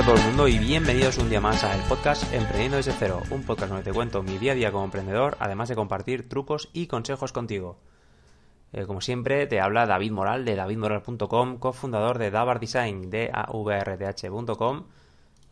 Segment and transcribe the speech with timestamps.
[0.00, 3.42] a todo el mundo y bienvenidos un día más al podcast Emprendiendo desde cero, un
[3.42, 6.86] podcast donde te cuento mi día a día como emprendedor, además de compartir trucos y
[6.86, 7.78] consejos contigo.
[8.72, 14.86] Eh, como siempre, te habla David Moral de davidmoral.com, cofundador de Davar Design, de avrdh.com.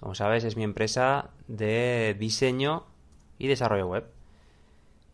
[0.01, 2.87] Como sabes, es mi empresa de diseño
[3.39, 4.07] y desarrollo web.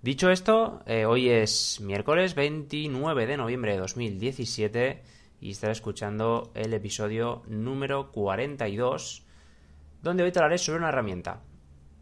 [0.00, 5.02] Dicho esto, eh, hoy es miércoles 29 de noviembre de 2017
[5.40, 9.23] y estaré escuchando el episodio número 42,
[10.04, 11.40] donde hoy te hablaré sobre una herramienta.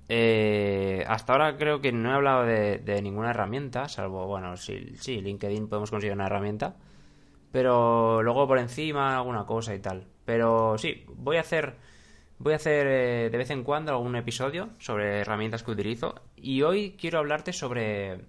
[0.09, 5.20] Eh, hasta ahora creo que no he hablado de, ninguna herramienta, salvo, bueno, sí, sí,
[5.20, 6.77] LinkedIn podemos conseguir una herramienta,
[7.52, 10.09] pero luego por encima alguna cosa y tal.
[10.25, 11.77] Pero sí, voy a hacer,
[12.38, 16.62] voy a hacer eh, de vez en cuando algún episodio sobre herramientas que utilizo y
[16.62, 18.27] hoy quiero hablarte sobre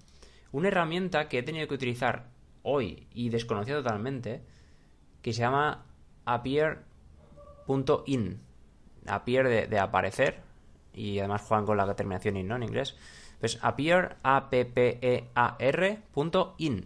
[0.52, 2.28] una herramienta que he tenido que utilizar
[2.62, 4.44] hoy y desconocida totalmente,
[5.24, 5.86] que se llama
[6.26, 6.94] appear.in.
[9.08, 10.42] Appear de, de aparecer,
[10.94, 12.56] y además juegan con la terminación in, ¿no?
[12.56, 12.96] En inglés.
[13.40, 16.00] Pues appear, a p p e a r
[16.60, 16.86] in.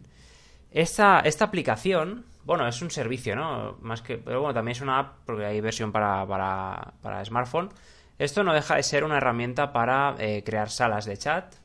[0.72, 3.78] Esta, esta aplicación, bueno, es un servicio, ¿no?
[3.82, 7.70] Más que, pero bueno, también es una app porque hay versión para, para, para smartphone.
[8.18, 11.56] Esto no deja de ser una herramienta para eh, crear salas de chat,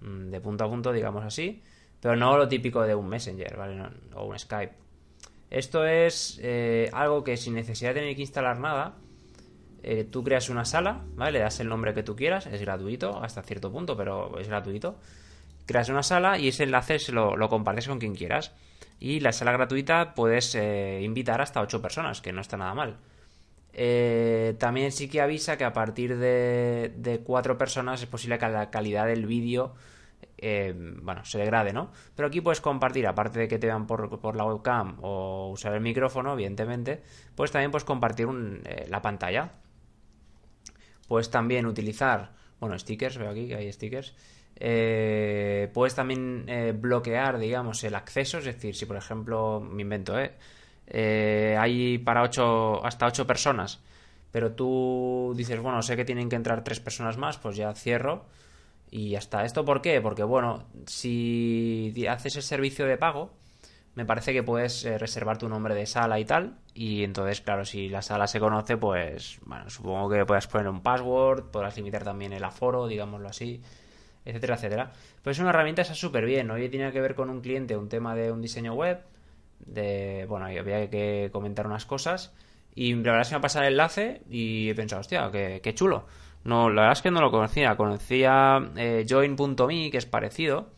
[0.00, 1.62] mm, de punto a punto, digamos así,
[2.00, 3.80] pero no lo típico de un Messenger, ¿vale?
[4.14, 4.74] o un Skype.
[5.48, 8.96] Esto es eh, algo que sin necesidad de tener que instalar nada,
[9.88, 11.30] eh, tú creas una sala, ¿vale?
[11.30, 14.98] Le das el nombre que tú quieras, es gratuito hasta cierto punto, pero es gratuito.
[15.64, 18.52] Creas una sala y ese enlace lo, lo compartes con quien quieras.
[18.98, 22.96] Y la sala gratuita puedes eh, invitar hasta 8 personas, que no está nada mal.
[23.74, 28.48] Eh, también sí que avisa que a partir de, de 4 personas es posible que
[28.48, 29.74] la calidad del vídeo
[31.02, 31.92] bueno, se degrade, ¿no?
[32.16, 35.74] Pero aquí puedes compartir, aparte de que te vean por, por la webcam o usar
[35.74, 37.02] el micrófono, evidentemente,
[37.36, 38.28] pues también puedes compartir
[38.88, 39.52] la pantalla
[41.08, 44.14] Puedes también utilizar, bueno, stickers, veo aquí que hay stickers.
[44.58, 50.18] Eh, puedes también eh, bloquear, digamos, el acceso, es decir, si por ejemplo, me invento,
[50.18, 50.32] ¿eh?
[50.86, 53.80] eh hay para 8, hasta 8 personas,
[54.32, 58.24] pero tú dices, bueno, sé que tienen que entrar 3 personas más, pues ya cierro
[58.90, 59.44] y ya está.
[59.44, 60.00] ¿Esto por qué?
[60.00, 63.32] Porque, bueno, si haces el servicio de pago,
[63.96, 66.58] me parece que puedes eh, reservar tu nombre de sala y tal.
[66.74, 70.82] Y entonces, claro, si la sala se conoce, pues, bueno, supongo que puedas poner un
[70.82, 73.62] password, podrás limitar también el aforo, digámoslo así,
[74.26, 74.92] etcétera, etcétera.
[75.22, 76.50] Pues es una herramienta está súper bien.
[76.50, 79.00] Hoy tiene que ver con un cliente, un tema de un diseño web,
[79.60, 82.34] de, bueno, había que comentar unas cosas.
[82.74, 85.74] Y la verdad que me ha pasado el enlace y he pensado, hostia, qué, qué
[85.74, 86.06] chulo.
[86.44, 87.76] No, la verdad es que no lo conocía.
[87.76, 90.68] Conocía eh, join.me, que es parecido.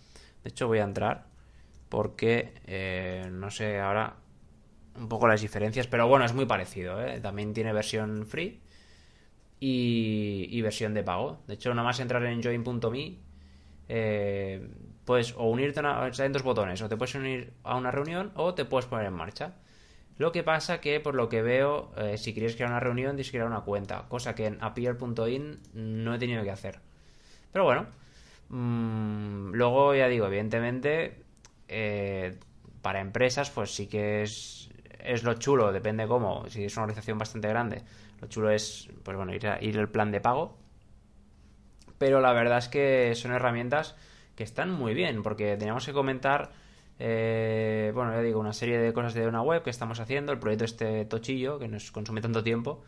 [0.45, 1.29] De hecho, voy a entrar
[1.89, 4.17] porque eh, no sé ahora
[4.97, 7.01] un poco las diferencias, pero bueno, es muy parecido.
[7.05, 7.21] ¿eh?
[7.21, 8.61] También tiene versión free
[9.61, 11.41] y, versión de pago.
[11.47, 13.19] De hecho, nada más entrar en join.me,
[13.89, 14.69] eh,
[15.05, 18.55] puedes o unirte a en dos botones, o te puedes unir a una reunión o
[18.55, 19.55] te puedes poner en marcha.
[20.19, 23.29] Lo que pasa que, por lo que veo, eh, si quieres crear una reunión, tienes
[23.29, 26.81] que crear una cuenta, cosa que en appear.in no he tenido que hacer.
[27.53, 27.87] Pero bueno,
[28.49, 31.23] mm, luego ya digo, evidentemente,
[31.69, 32.39] eh,
[32.83, 37.19] para empresas, pues sí que es, es lo chulo, depende cómo, si es una organización
[37.19, 37.83] bastante grande,
[38.21, 40.57] lo chulo es, pues bueno, ir, a, ir el plan de pago.
[41.99, 43.97] Pero la verdad es que son herramientas
[44.37, 46.51] que están muy bien, porque teníamos que comentar,
[46.99, 50.39] eh, bueno, ya digo, una serie de cosas de una web que estamos haciendo, el
[50.39, 52.85] proyecto este tochillo, que nos consume tanto tiempo,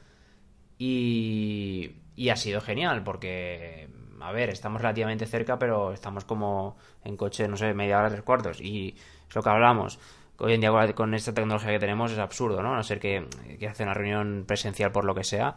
[0.78, 3.88] y, y ha sido genial, porque
[4.20, 8.22] a ver, estamos relativamente cerca, pero estamos como en coche, no sé, media hora, tres
[8.22, 8.60] cuartos.
[8.60, 8.94] Y
[9.28, 9.98] es lo que hablamos.
[10.38, 12.72] Hoy en día con esta tecnología que tenemos es absurdo, ¿no?
[12.72, 13.26] A no ser que,
[13.58, 15.56] que hace una reunión presencial por lo que sea.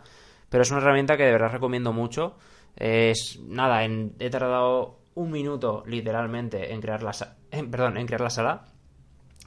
[0.49, 2.35] Pero es una herramienta que de verdad recomiendo mucho.
[2.75, 7.11] Es nada, he tardado un minuto literalmente en crear la
[7.71, 8.65] perdón, en crear la sala.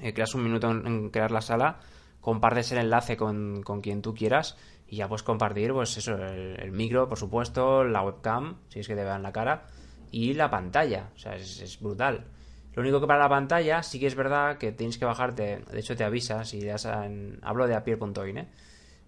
[0.01, 1.79] Eh, creas un minuto en, crear la sala,
[2.21, 4.57] compartes el enlace con, con quien tú quieras
[4.89, 8.95] y ya puedes compartir, pues eso, el, micro, por supuesto, la webcam, si es que
[8.95, 9.67] te vean la cara,
[10.11, 11.11] y la pantalla.
[11.15, 12.25] O sea, es, brutal.
[12.75, 15.79] Lo único que para la pantalla sí que es verdad que tienes que bajarte, de
[15.79, 18.49] hecho te avisa, si das en, hablo de apier.in, ¿eh?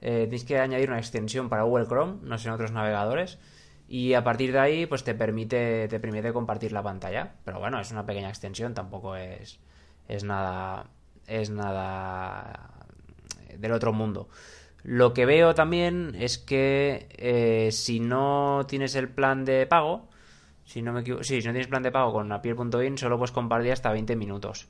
[0.01, 0.27] ¿eh?
[0.29, 3.39] tienes que añadir una extensión para Google Chrome, no sé en otros navegadores,
[3.87, 7.35] y a partir de ahí pues te permite, te permite compartir la pantalla.
[7.45, 9.61] Pero bueno, es una pequeña extensión, tampoco es,
[10.09, 10.87] es nada,
[11.27, 12.87] es nada
[13.57, 14.29] del otro mundo.
[14.91, 20.09] Lo que veo también es que eh, si no tienes el plan de pago,
[20.65, 23.93] si no me si no tienes plan de pago con apier.in, solo puedes compartir hasta
[23.93, 24.67] 20 minutos.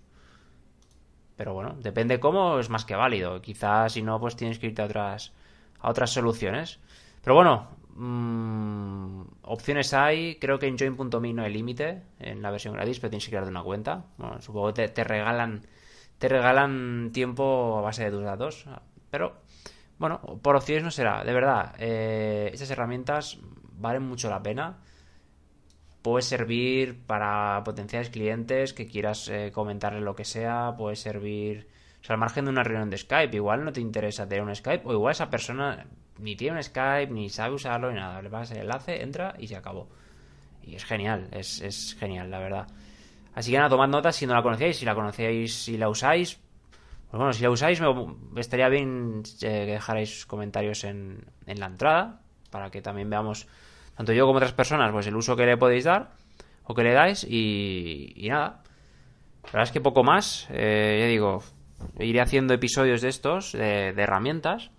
[1.37, 3.41] Pero bueno, depende cómo, es más que válido.
[3.41, 5.32] Quizás si no, pues tienes que irte a otras,
[5.79, 6.81] a otras soluciones.
[7.23, 10.35] Pero bueno, mm, opciones hay.
[10.41, 13.47] Creo que en join.me no hay límite en la versión gratis, pero tienes que crear
[13.47, 14.06] una cuenta.
[14.17, 15.62] Bueno, supongo que te, regalan
[16.19, 18.67] te regalan tiempo a base de tus datos.
[19.11, 19.37] Pero
[19.99, 21.25] bueno, por opciones no será.
[21.25, 23.39] De verdad, eh, estas herramientas
[23.73, 24.79] valen mucho la pena.
[26.03, 30.75] Puede servir para potenciales clientes que quieras eh, comentarle lo que sea.
[30.77, 31.69] Puede servir
[32.00, 34.55] o sea, al margen de una reunión de Skype, igual no te interesa tener un
[34.55, 35.87] Skype, o igual esa persona
[36.19, 38.23] ni tiene un Skype, ni sabe usarlo, ni nada.
[38.23, 39.89] Le pasas el enlace, entra y se acabó.
[40.62, 42.67] Y es genial, es, genial, la verdad.
[43.35, 46.41] Así que nada, tomad notas si no la conocíais, si la conocíais, si la usáis.
[47.10, 51.66] Pues bueno, si la usáis, me estaría bien eh, que dejarais comentarios en, en la
[51.66, 52.20] entrada,
[52.50, 53.46] para que también veamos,
[53.96, 56.10] tanto yo como otras personas, pues el uso que le podéis dar,
[56.64, 58.62] o que le dais, y, nada.
[59.44, 61.43] La verdad es que poco más, eh, ya digo,
[61.99, 64.70] iré haciendo episodios de estos, de, herramientas.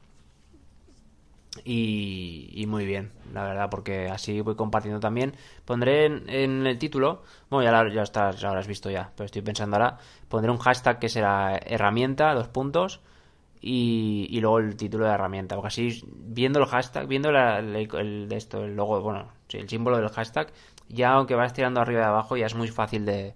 [1.66, 5.36] Y, muy bien, la verdad, porque así voy compartiendo también.
[5.66, 9.42] Pondré en, el título, bueno, ya, ya, estás, ya lo has visto ya, pero estoy
[9.42, 9.98] pensando ahora,
[10.30, 13.02] pondré un hashtag que será herramienta, dos puntos,
[13.62, 15.56] y, luego el título de herramienta.
[15.56, 20.10] Porque así, viendo el hashtag, viendo el, de esto, el logo, bueno, el símbolo del
[20.10, 20.52] hashtag,
[20.88, 23.36] ya aunque vas tirando arriba y abajo, ya es muy fácil de,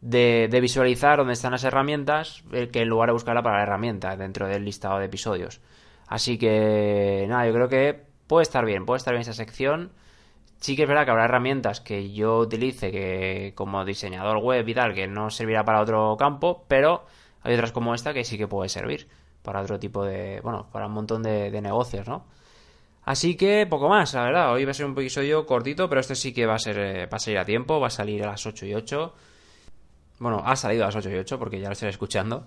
[0.00, 2.42] de, visualizar dónde están las herramientas
[2.72, 5.60] que en lugar de buscarla para la herramienta dentro del listado de episodios.
[6.12, 9.92] Así que, nada, yo creo que puede estar bien, puede estar bien esa sección.
[10.58, 14.74] Sí que es verdad que habrá herramientas que yo utilice que como diseñador web y
[14.74, 17.06] tal, que no servirá para otro campo, pero
[17.40, 19.08] hay otras como esta que sí que puede servir
[19.40, 22.26] para otro tipo de, bueno, para un montón de, negocios, ¿no?
[23.04, 24.52] Así que poco más, la verdad.
[24.52, 27.06] Hoy va a ser un episodio cortito, pero este sí que va a ser, eh,
[27.06, 29.14] va a salir a tiempo, va a salir a las 8 y 8.
[30.18, 32.44] Bueno, ha salido a las 8 y 8 porque ya lo estoy escuchando.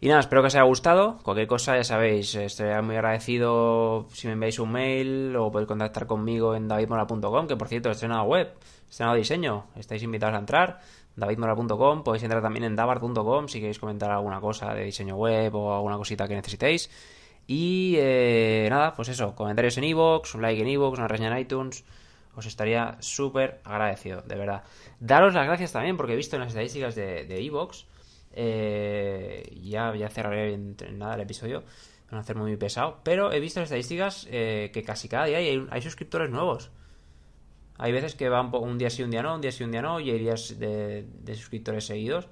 [0.00, 1.18] Y nada, espero que os haya gustado.
[1.22, 6.06] Cualquier cosa, ya sabéis, estoy muy agradecido si me enviáis un mail o podéis contactar
[6.06, 8.52] conmigo en davidmora.com, que por cierto, estrenado web,
[8.90, 9.66] estrenado diseño.
[9.76, 10.80] Estáis invitados a entrar,
[11.16, 12.02] davidmora.com.
[12.02, 15.96] Podéis entrar también en davar.com si queréis comentar alguna cosa de diseño web o alguna
[15.96, 16.90] cosita que necesitéis.
[17.46, 21.38] Y eh, nada, pues eso, comentarios en iVoox, un like en iVoox, una reseña en
[21.38, 21.84] iTunes
[22.36, 24.64] os estaría súper agradecido, de verdad.
[24.98, 27.86] Daros las gracias también, porque he visto en las estadísticas de Evox,
[28.36, 31.62] eh, ya, ya cerraré en, nada el episodio,
[32.10, 35.38] van a hacer muy, pesado, pero he visto las estadísticas eh, que casi cada día
[35.38, 36.70] hay, suscriptores nuevos.
[37.78, 39.82] Hay veces que van un día sí, un día no, un día sí, un día
[39.82, 42.28] no, y hay días de, suscriptores seguidos.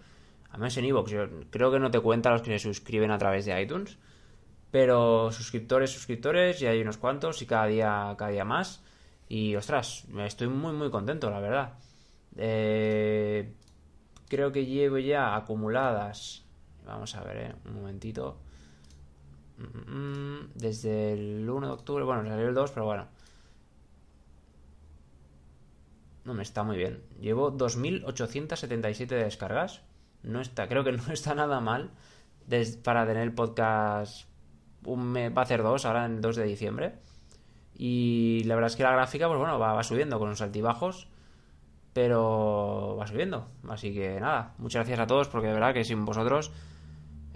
[0.50, 1.12] A menos en Evox,
[1.50, 3.96] creo que no te cuenta los que se suscriben a través de iTunes.
[4.70, 8.82] Pero suscriptores, suscriptores, y hay unos cuantos, y cada día, cada día más.
[9.28, 11.74] Y ostras, estoy muy muy contento, la verdad.
[12.36, 13.52] Eh,
[14.32, 16.42] creo que llevo ya acumuladas.
[16.86, 18.38] Vamos a ver, eh, un momentito.
[19.58, 23.08] Mm, desde el 1 de octubre, bueno, salió el 2, pero bueno.
[26.24, 27.02] No me está muy bien.
[27.20, 29.82] Llevo 2877 descargas.
[30.22, 31.90] No está, creo que no está nada mal
[32.82, 34.26] para tener el podcast.
[34.86, 36.94] Va a hacer dos, ahora en el 2 de diciembre.
[37.76, 41.08] Y la verdad es que la gráfica, pues bueno, va, subiendo con los altibajos,
[41.92, 43.48] pero va subiendo.
[43.68, 46.52] Así que nada, muchas gracias a todos porque de verdad que sin vosotros,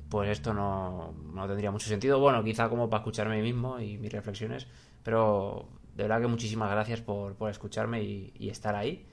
[0.08, 2.18] pues esto no, no tendría mucho sentido.
[2.18, 4.66] Bueno, quizá como para escucharme mismo y mis reflexiones,
[5.02, 9.06] pero de verdad que muchísimas gracias por, por escucharme y, estar ahí.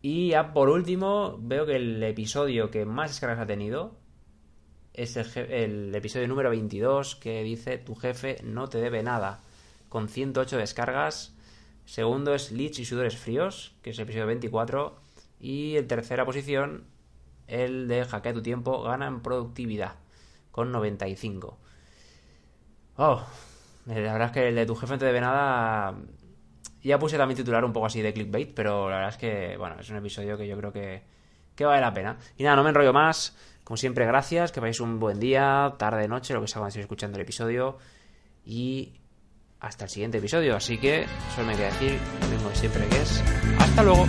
[0.00, 3.98] Y ya por último, veo que el episodio que más descargas ha tenido
[4.92, 9.40] es el, el, episodio número 22 que dice Tu jefe no te debe nada
[9.88, 11.36] con 108 descargas.
[11.84, 14.96] Segundo es Leech y Sudores Fríos, que es el episodio 24.
[15.40, 16.84] Y en tercera posición,
[17.48, 19.96] el de Hackea tu tiempo, gana en productividad,
[20.50, 21.58] con 95.
[22.96, 23.26] Oh,
[23.86, 25.94] la verdad es que el de tu jefe no te debe nada.
[26.82, 29.76] Ya puse también titular un poco así de clickbait, pero la verdad es que, bueno,
[29.80, 31.02] es un episodio que yo creo que,
[31.54, 32.18] que vale la pena.
[32.36, 33.36] Y nada, no me enrollo más.
[33.64, 36.84] Como siempre, gracias, que paséis un buen día, tarde, noche, lo que sea cuando estéis
[36.84, 37.78] escuchando el episodio.
[38.44, 39.00] Y
[39.62, 40.56] hasta el siguiente episodio.
[40.56, 43.22] Así que solo me queda decir lo mismo siempre que es
[43.58, 44.06] hasta luego.